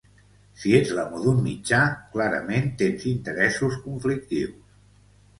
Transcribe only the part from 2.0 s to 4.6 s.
clarament tens interessos conflictius.